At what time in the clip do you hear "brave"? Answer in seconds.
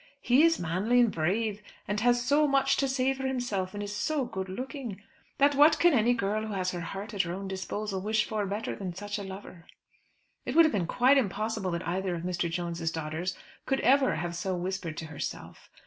1.11-1.61